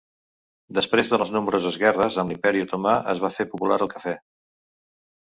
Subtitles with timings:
[0.77, 4.15] Després de les nombroses guerres amb l'Imperi Otomà, es va fer popular el cafè.